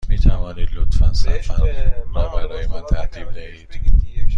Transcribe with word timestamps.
می 0.09 0.17
توانید 0.17 0.69
لطفاً 0.73 1.13
سفر 1.13 1.73
را 2.15 2.29
برای 2.29 2.67
من 2.67 2.81
ترتیب 2.89 3.31
دهید؟ 3.31 3.69